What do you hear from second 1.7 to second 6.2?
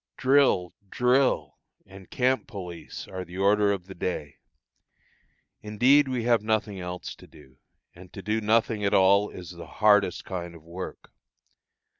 and camp police are the order of the day. Indeed